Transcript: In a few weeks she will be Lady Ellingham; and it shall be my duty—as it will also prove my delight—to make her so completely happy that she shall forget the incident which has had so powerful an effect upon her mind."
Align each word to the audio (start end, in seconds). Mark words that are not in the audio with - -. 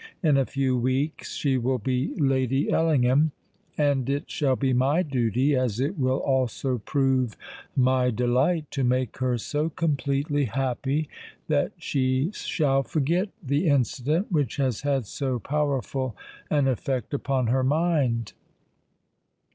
In 0.23 0.35
a 0.35 0.47
few 0.47 0.75
weeks 0.75 1.35
she 1.35 1.59
will 1.59 1.77
be 1.77 2.15
Lady 2.19 2.71
Ellingham; 2.71 3.33
and 3.77 4.09
it 4.09 4.31
shall 4.31 4.55
be 4.55 4.73
my 4.73 5.03
duty—as 5.03 5.79
it 5.79 5.95
will 5.95 6.17
also 6.17 6.79
prove 6.79 7.37
my 7.75 8.09
delight—to 8.09 8.83
make 8.83 9.19
her 9.19 9.37
so 9.37 9.69
completely 9.69 10.45
happy 10.45 11.07
that 11.47 11.73
she 11.77 12.31
shall 12.33 12.81
forget 12.81 13.29
the 13.43 13.67
incident 13.67 14.31
which 14.31 14.55
has 14.55 14.81
had 14.81 15.05
so 15.05 15.37
powerful 15.37 16.17
an 16.49 16.67
effect 16.67 17.13
upon 17.13 17.45
her 17.45 17.63
mind." 17.63 18.33